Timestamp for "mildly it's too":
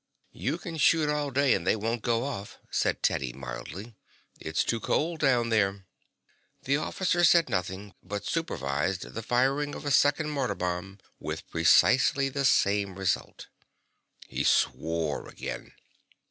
3.33-4.79